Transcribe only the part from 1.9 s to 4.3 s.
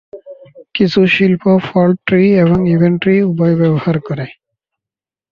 Tree এবং event tree উভয়ই ব্যবহার করে।